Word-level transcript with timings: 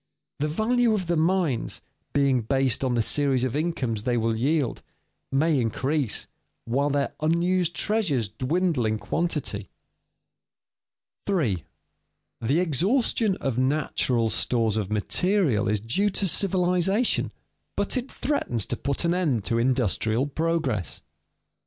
The 0.39 0.47
value 0.47 0.95
of 0.95 1.05
the 1.05 1.15
mines, 1.15 1.79
being 2.11 2.41
based 2.41 2.83
on 2.83 2.95
the 2.95 3.03
series 3.03 3.43
of 3.43 3.55
incomes 3.55 4.01
they 4.01 4.17
will 4.17 4.35
yield, 4.35 4.81
may 5.31 5.61
increase 5.61 6.25
while 6.65 6.89
their 6.89 7.13
unused 7.19 7.75
treasures 7.75 8.27
dwindle 8.27 8.87
in 8.87 8.97
quantity. 8.97 9.69
[Sidenote: 11.27 11.37
Many 11.37 11.49
natural 12.39 12.39
resources 12.41 12.41
are 12.41 12.49
being 12.49 12.59
rapidly 12.59 12.61
exhausted] 12.63 13.27
3. 13.29 13.29
_The 13.29 13.31
exhaustion 13.31 13.47
of 13.47 13.69
natural 13.69 14.29
stores 14.31 14.77
of 14.77 14.91
material 14.91 15.67
is 15.67 15.79
due 15.79 16.09
to 16.09 16.27
civilization, 16.27 17.31
but 17.75 17.95
it 17.95 18.11
threatens 18.11 18.65
to 18.65 18.75
put 18.75 19.05
an 19.05 19.13
end 19.13 19.43
to 19.45 19.59
industrial 19.59 20.25
progress. 20.25 21.03